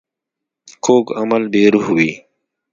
کوږ 0.85 1.05
عمل 1.19 1.43
بې 1.51 1.63
روح 1.73 1.85
وي 1.95 2.11